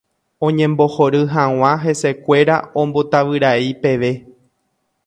[0.45, 2.55] Oñembohory hag̃ua hesekuéra
[2.85, 4.11] ombotavyrai peve.